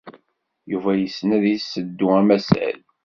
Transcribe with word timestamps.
Yuba 0.71 0.91
yessen 0.95 1.29
ad 1.37 1.43
yesseddu 1.47 2.07
amsasay. 2.19 2.77